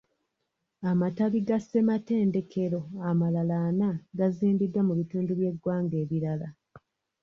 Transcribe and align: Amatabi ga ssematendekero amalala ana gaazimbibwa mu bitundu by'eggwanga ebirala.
Amatabi 0.89 1.39
ga 1.47 1.57
ssematendekero 1.61 2.79
amalala 3.09 3.55
ana 3.69 3.89
gaazimbibwa 4.17 4.81
mu 4.87 4.93
bitundu 4.99 5.31
by'eggwanga 5.39 5.95
ebirala. 6.03 6.47